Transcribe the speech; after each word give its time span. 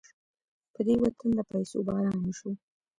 په 0.73 0.79
دې 0.85 0.95
وطن 1.03 1.29
د 1.37 1.39
پيسو 1.51 1.77
باران 1.87 2.17
وشو. 2.23 2.51